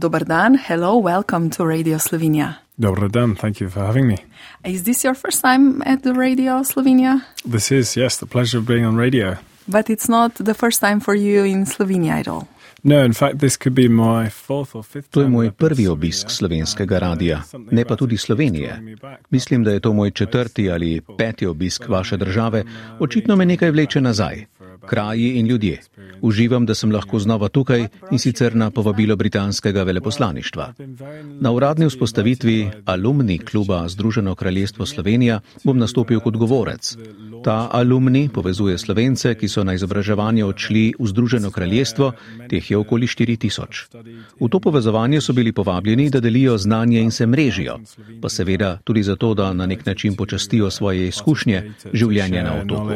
[0.00, 2.62] Dobar dan, hello, welcome to Radio Slovenia.
[2.78, 4.16] Dobro dan, thank you for having me.
[4.64, 7.26] Is this your first time at the Radio Slovenia?
[7.44, 9.38] This is, yes, the pleasure of being on radio.
[9.66, 12.46] But it's not the first time for you in Slovenia at all.
[12.84, 16.30] No, in fact, this could be my fourth or fifth To je moj prvi obisk
[16.30, 18.78] slovenskega radia, ne pa tudi Slovenije.
[19.30, 22.64] Mislim, da je to moj četrti ali peti obisk vaše države.
[22.98, 24.46] Očitno me nekaj vleče nazaj.
[24.88, 25.80] Kraji in ljudje.
[26.20, 30.72] Uživam, da sem lahko znova tukaj in sicer na povabilo britanskega veleposlaništva.
[31.40, 36.96] Na uradni vzpostavitvi alumni kluba Združeno kraljestvo Slovenija bom nastopil kot govorec.
[37.44, 42.12] Ta alumni povezuje slovence, ki so na izobraževanje odšli v Združeno kraljestvo,
[42.50, 43.84] teh je okoli 4000.
[44.40, 47.78] V to povezovanje so bili povabljeni, da delijo znanje in se mrežijo,
[48.22, 51.62] pa seveda tudi zato, da na nek način počastijo svoje izkušnje
[51.92, 52.90] življenja na otoku.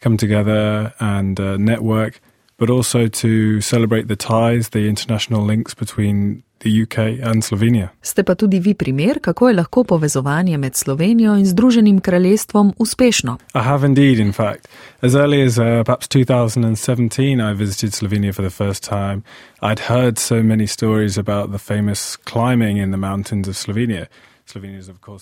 [0.00, 2.20] Come together and uh, network,
[2.58, 7.88] but also to celebrate the ties, the international links between the UK and Slovenia.
[8.02, 13.38] Ste pa tudi vi primer, kako je lahko povezovanje med Slovenijo in Združenim kraljestvom uspešno.
[13.54, 14.68] I have indeed, in fact.
[15.02, 19.22] As early as uh, perhaps 2017, I visited Slovenia for the first time.
[19.62, 24.06] I'd heard so many stories about the famous climbing in the mountains of Slovenia.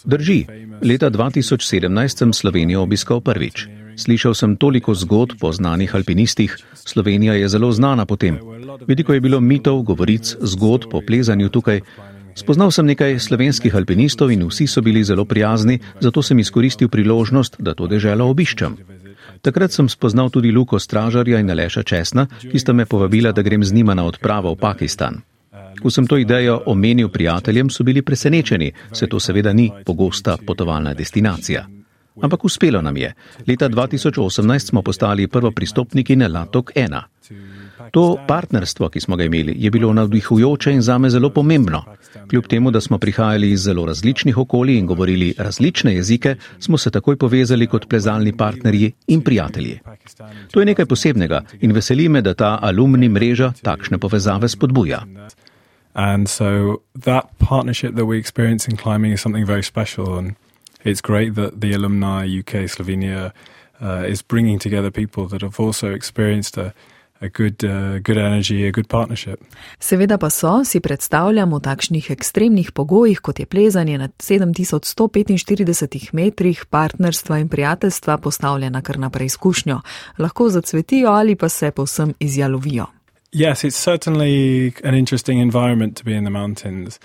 [0.04, 0.46] Drži,
[0.82, 3.68] leta 2017 sem Slovenijo obiskal prvič.
[3.98, 8.38] Slišal sem toliko zgodb o znanih alpinistih, Slovenija je zelo znana po tem.
[8.86, 11.80] Veliko je bilo mitov, govoric, zgodb o plezanju tukaj.
[12.34, 17.56] Spoznal sem nekaj slovenskih alpinistov in vsi so bili zelo prijazni, zato sem izkoristil priložnost,
[17.58, 18.76] da to deželo obiščem.
[19.42, 23.64] Takrat sem spoznal tudi Luko Stražarja in Aleša Česna, ki sta me povabila, da grem
[23.64, 25.18] z njima na odpravo v Pakistan.
[25.82, 30.94] Ko sem to idejo omenil prijateljem, so bili presenečeni, se to seveda ni pogosta potovalna
[30.94, 31.66] destinacija.
[32.22, 33.14] Ampak uspelo nam je.
[33.46, 37.02] Leta 2018 smo postali prvo pristopniki na Latok 1.
[37.90, 41.84] To partnerstvo, ki smo ga imeli, je bilo navdihujoče in zame zelo pomembno.
[42.30, 46.90] Kljub temu, da smo prihajali iz zelo različnih okolij in govorili različne jezike, smo se
[46.90, 49.78] takoj povezali kot plezalni partnerji in prijatelji.
[50.50, 55.02] To je nekaj posebnega in veseli me, da ta alumni mreža takšne povezave spodbuja.
[55.94, 60.18] And so that partnership that we experience in climbing is something very special.
[60.18, 60.34] And
[60.84, 63.32] it's great that the alumni UK Slovenia
[63.80, 66.72] uh, is bringing together people that have also experienced a,
[67.20, 69.40] a good, uh, good energy, a good partnership.
[69.80, 76.64] Seveda pa so, si predstavljam, v takšnih ekstremnih pogojih, kot je plezanje na 7145 metrih,
[76.70, 79.80] partnerstva in prijateljstva postavljena kar na preizkušnjo.
[80.18, 82.86] Lahko zacvetijo ali pa se povsem izjalovijo.
[83.32, 87.00] Yes, it's certainly an interesting environment to be in the mountains.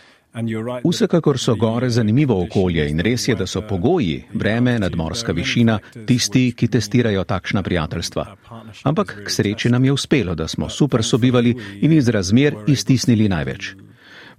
[0.84, 6.52] Vsekakor so gore zanimivo okolje in res je, da so pogoji, vreme, nadmorska višina, tisti,
[6.58, 8.26] ki testirajo takšna prijateljstva.
[8.84, 13.76] Ampak k sreči nam je uspelo, da smo super sobivali in iz razmer iztisnili največ.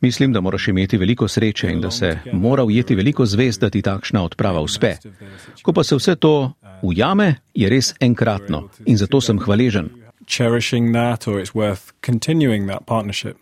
[0.00, 3.82] Mislim, da moraš imeti veliko sreče in da se mora ujeti veliko zvezd, da ti
[3.82, 4.97] takšna odprava uspe.
[5.62, 10.05] Ko pa se vse to ujame, je res enkratno in zato sem hvaležen.
[10.26, 13.37] cherishing that or it's worth continuing that partnership.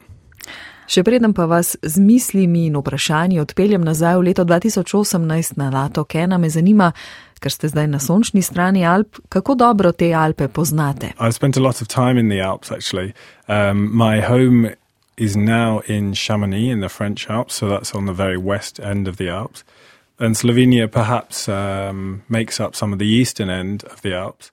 [0.86, 6.04] Še preden pa vas z mislimi in vprašanji odpeljem nazaj v leto 2018 na Lato
[6.04, 6.92] Kena, me zanima,
[7.42, 11.14] ker ste zdaj na sončni strani Alp, kako dobro te Alpe poznate.
[11.18, 13.14] I've spent a lot of time in the Alps actually.
[13.48, 14.74] Um, my home
[15.16, 19.08] is now in Chamonix in the French Alps, so that's on the very west end
[19.08, 19.64] of the Alps.
[20.18, 24.50] And Slovenia perhaps um, makes up some of the eastern end of the Alps.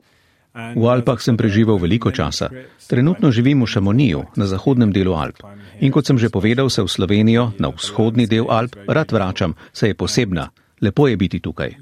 [0.53, 2.49] V Alpah sem preživel veliko časa.
[2.89, 5.45] Trenutno živim v Šamoniju, na zahodnem delu Alp.
[5.79, 9.93] In kot sem že povedal, se v Slovenijo, na vzhodni del Alp, rad vračam, saj
[9.93, 10.49] je posebna.
[10.81, 11.75] Lepo je biti tukaj.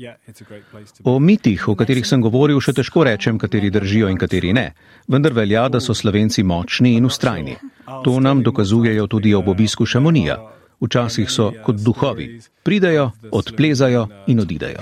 [1.03, 4.73] O mitih, o katerih sem govoril, še težko rečem, kateri držijo in kateri ne.
[5.07, 7.55] Vendar velja, da so Slovenci močni in ustrajni.
[8.03, 10.38] To nam dokazujejo tudi ob obisku Šamonija.
[10.81, 12.41] Včasih so kot duhovi.
[12.63, 14.81] Pridejo, odplezajo in odidejo.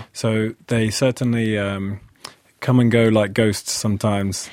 [2.66, 4.50] Come and go like ghosts sometimes.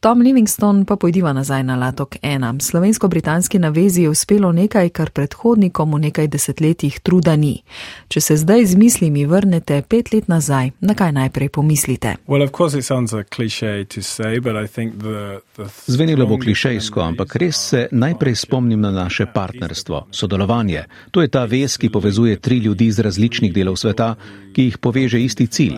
[0.00, 2.60] Tom Livingston pa pojdiva nazaj na Latok 1.
[2.60, 7.60] Slovensko-britanski navezi je uspelo nekaj, kar predhodnikom v nekaj desetletjih truda ni.
[8.08, 12.14] Če se zdaj z mislimi vrnete pet let nazaj, na kaj najprej pomislite?
[12.26, 16.24] Well, of course, it sounds a cliche to say, but I think the, the Zvenelo
[16.26, 20.86] bo klišejsko, ampak res se najprej spomnim na naše partnerstvo, sodelovanje.
[21.10, 24.14] To je ta vez, ki povezuje tri ljudi iz različnih delov sveta,
[24.56, 25.76] ki jih poveže isti cilj.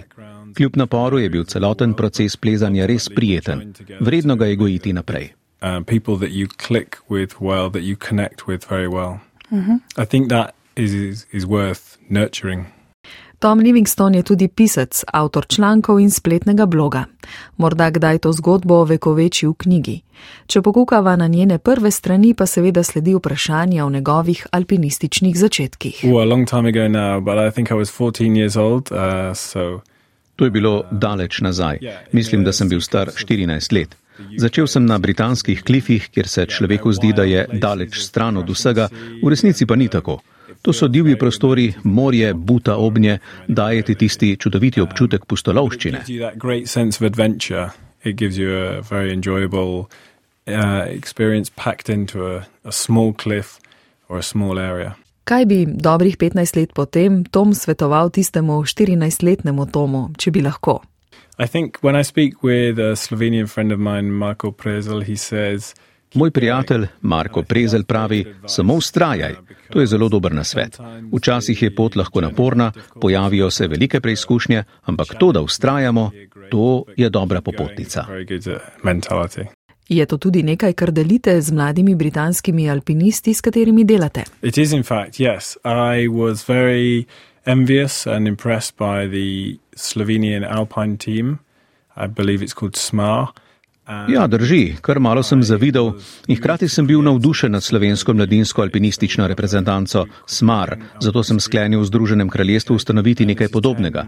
[0.56, 3.72] Kljub naporu je bil celoten proces plezanja res prijeten.
[4.00, 5.32] Vredno ga je gojiti naprej.
[5.62, 5.80] uh,
[7.40, 7.70] well,
[8.88, 9.18] well.
[12.08, 12.64] Nurturing.
[13.38, 17.04] Tom Livingston je tudi pisec, avtor člankov in spletnega bloga.
[17.56, 19.96] Morda kdaj to zgodbo vekoveči v knjigi.
[20.46, 26.04] Če pokukava na njene prve strani, pa seveda sledi vprašanje o njegovih alpinističnih začetkih.
[30.42, 31.78] To je bilo daleč nazaj.
[32.12, 33.94] Mislim, da sem bil star 14 let.
[34.36, 38.88] Začel sem na britanskih klifih, kjer se človeku zdi, da je daleč stran od vsega,
[39.22, 40.18] v resnici pa ni tako.
[40.62, 43.18] To so divji prostori, morje, buta obnje,
[43.48, 46.02] daje ti tisti čudoviti občutek pustolovščine.
[55.24, 60.82] Kaj bi dobrih 15 let potem Tom svetoval tistemu 14-letnemu Tomu, če bi lahko?
[61.38, 65.74] I think when I speak with a Slovenian friend of mine, Marko Prezel, he says,
[66.14, 69.34] Moj prijatelj Marko Prezel pravi: samo ustrajaj.
[69.70, 70.78] To je zelo dober nasvet.
[71.12, 76.10] Včasih je pot lahko naporna, pojavijo se velike preizkušnje, ampak to, da ustrajamo,
[76.50, 78.04] to je dobra popotnica.
[79.92, 84.24] Je to tudi nekaj, kar delite z mladimi britanskimi alpinisti, s katerimi delate?
[87.44, 91.38] envious and impressed by the Slovenian alpine team.
[91.96, 93.26] I believe it's called SMAR.
[94.08, 95.90] Ja, drži, kar malo sem zavidel
[96.26, 101.88] in hkrati sem bil navdušen nad slovensko mladinsko alpinistično reprezentanco SMAR, zato sem sklenil v
[101.90, 104.06] Združenem kraljestvu ustanoviti nekaj podobnega.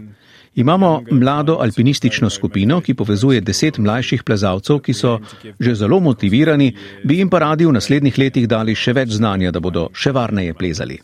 [0.55, 5.19] Imamo mlado alpinistično skupino, ki povezuje deset mlajših plezalcev, ki so
[5.59, 9.59] že zelo motivirani, bi jim pa radi v naslednjih letih dali še več znanja, da
[9.59, 10.99] bodo še varneje plezali.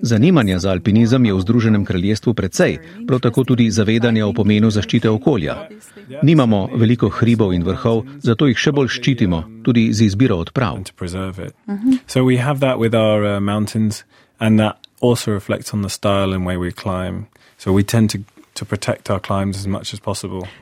[0.00, 5.10] Zanimanja za alpinizem je v Združenem kraljestvu precej, prav tako tudi zavedanja o pomenu zaščite
[5.10, 5.56] okolja.
[6.22, 10.78] Nimamo veliko hribov in vrhov, zato jih še bolj ščitimo, tudi z izbiro odprav.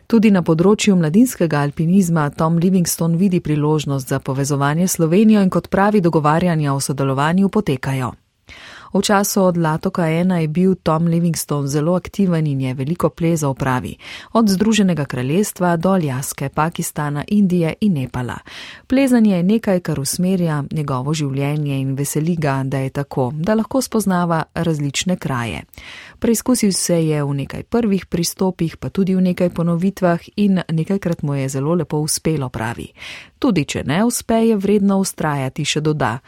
[0.07, 6.01] Tudi na področju mladinskega alpinizma Tom Livingston vidi priložnost za povezovanje Slovenijo in kot pravi
[6.01, 8.13] dogovarjanja o sodelovanju potekajo.
[8.93, 13.55] V času od Latoka 1 je bil Tom Livingston zelo aktiven in je veliko plezal
[13.55, 13.97] pravi,
[14.33, 18.39] od Združenega kraljestva do Aljaske, Pakistana, Indije in Nepala.
[18.87, 23.83] Plezanje je nekaj, kar usmerja njegovo življenje in veseli ga, da je tako, da lahko
[23.83, 25.63] spoznava različne kraje.
[26.19, 31.35] Preizkusil se je v nekaj prvih pristopih, pa tudi v nekaj ponovitvah in nekajkrat mu
[31.35, 32.93] je zelo lepo uspelo pravi.
[33.39, 36.19] Tudi če ne uspe, je vredno ustrajati še doda.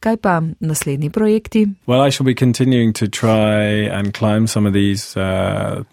[0.00, 1.66] Kaj pa naslednji projekti?
[1.86, 5.84] Well, I shall be continuing to try and climb some of these uh,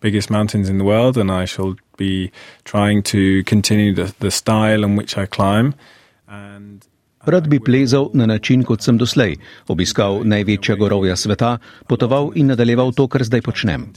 [0.00, 2.30] biggest mountains in the world, and I shall be
[2.64, 5.74] trying to continue the, the style in which I climb.
[6.28, 6.86] And
[7.26, 9.36] Rad bi plezal na način, kot sem doslej,
[9.68, 11.58] obiskal največja gorovja sveta,
[11.88, 13.88] potoval in nadaljeval to, kar zdaj počnem.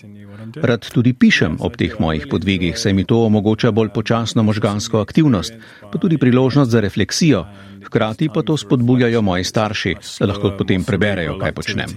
[0.56, 5.54] Rad tudi pišem ob teh mojih podvigih, saj mi to omogoča bolj počasno možgansko aktivnost,
[5.92, 7.46] pa tudi priložnost za refleksijo.
[7.86, 11.90] Hkrati pa to spodbujajo moji starši, da lahko potem preberejo, kaj počnem.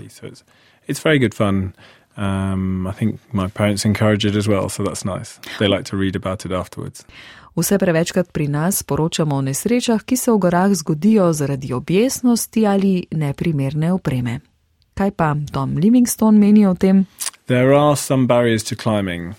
[2.16, 5.40] Um, I think my parents encourage it as well, so that's nice.
[5.58, 7.04] They like to read about it afterwards.
[7.56, 13.06] Vse prevečkrat pri nas poročamo o nesrečah, ki se v gorah zgodijo zaradi objesnosti ali
[13.12, 14.40] neprimerne opreme.
[14.94, 17.06] Kaj pa Tom Livingstone meni o tem?
[17.46, 19.34] There are some barriers to climbing,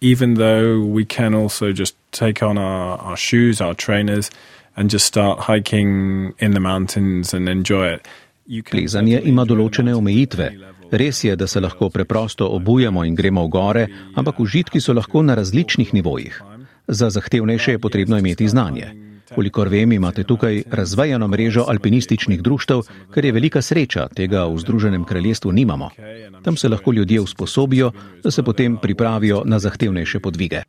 [0.00, 4.30] even though we can also just take on our, our shoes, our trainers,
[4.76, 8.08] and just start hiking in the mountains and enjoy it.
[8.48, 10.50] Plezanje ima določene omejitve.
[10.90, 15.22] Res je, da se lahko preprosto obujemo in gremo v gore, ampak užitki so lahko
[15.22, 16.42] na različnih nivojih.
[16.88, 18.94] Za zahtevnejše je potrebno imeti znanje.
[19.34, 22.80] Kolikor vem, imate tukaj razvejano mrežo alpinističnih društev,
[23.10, 25.90] kar je velika sreča, tega v Združenem kraljestvu nimamo.
[26.42, 27.92] Tam se lahko ljudje usposobijo,
[28.24, 30.62] da se potem pripravijo na zahtevnejše podvige.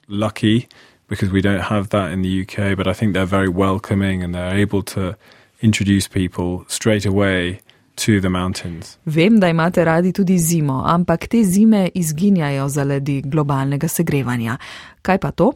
[1.09, 4.35] Because we don't have that in the UK, but I think they're very welcoming and
[4.35, 5.15] they're able to
[5.61, 7.57] introduce people straight away
[8.05, 8.97] to the mountains.
[9.05, 14.57] Vem, da imate radi tudi zimo, ampak te zime izginjajo zaradi globalnega segrevanja.
[15.01, 15.51] Kaj pa to?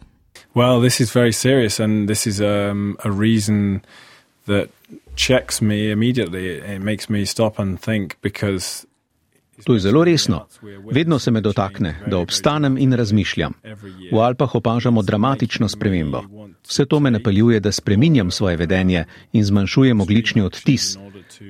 [0.55, 3.81] Well, this is very serious, and this is um, a reason
[4.45, 4.69] that
[5.15, 6.47] checks me immediately.
[6.75, 8.85] It makes me stop and think because.
[9.65, 10.47] To je zelo resno.
[10.91, 13.53] Vedno se me dotakne, da obstanem in razmišljam.
[14.11, 16.23] V Alpah opažamo dramatično spremembo.
[16.67, 20.97] Vse to me napeljuje, da spreminjam svoje vedenje in zmanjšujem oglični odtis.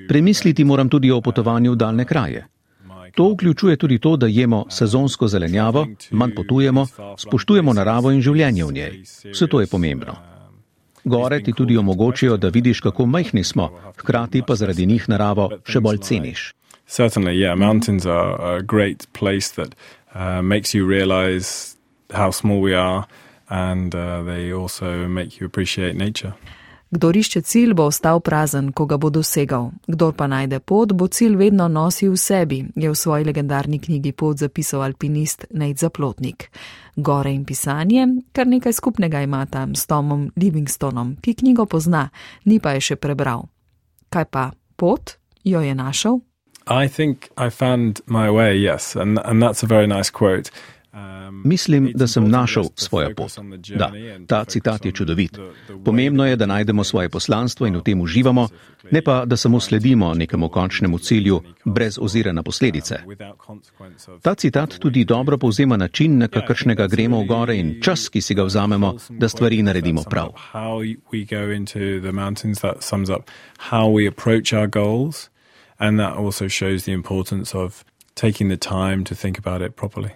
[0.07, 2.47] Premisliti moram tudi o potovanju v daljne kraje.
[3.15, 8.73] To vključuje tudi to, da jemo sezonsko zelenjavo, manj potujemo, spoštujemo naravo in življenje v
[8.73, 9.01] njej.
[9.31, 10.15] Vse to je pomembno.
[11.03, 15.79] Gore ti tudi omogočijo, da vidiš, kako majhni smo, hkrati pa zaradi njih naravo še
[15.79, 16.53] bolj ceniš.
[16.87, 17.55] Certainly, yeah.
[17.55, 19.75] Mountains are a great place that
[20.15, 21.75] uh, makes you realize
[22.13, 23.03] how small we are,
[23.53, 26.33] and uh, they also make you appreciate nature.
[26.93, 29.71] Kdor išče cilj, bo ostal prazen, ko ga bo dosegal.
[29.87, 34.11] Kdor pa najde pot, bo cilj vedno nosil v sebi, je v svoji legendarni knjigi
[34.11, 36.51] pot zapisal alpinist Nate Zaplotnik.
[36.95, 42.09] Gore in pisanje, kar nekaj skupnega ima tam s Tomom Livingstonom, ki knjigo pozna,
[42.45, 43.49] ni pa je še prebral.
[44.13, 46.21] Kaj pa pot, jo je našel?
[46.67, 50.51] I think I found my way, yes, and, and that's a very nice quote.
[51.43, 53.31] Mislim, da sem našel svojo pot.
[53.75, 53.91] Da,
[54.27, 55.37] ta citat je čudovit.
[55.85, 58.47] Pomembno je, da najdemo svoje poslanstvo in v tem uživamo,
[58.91, 62.95] ne pa, da samo sledimo nekemu končnemu cilju, brez ozira na posledice.
[64.21, 68.35] Ta citat tudi dobro povzema način, na kakršnega gremo v gore in čas, ki si
[68.35, 70.29] ga vzamemo, da stvari naredimo prav.
[75.77, 77.83] And that also shows the importance of
[78.15, 80.11] taking the time to think about it properly.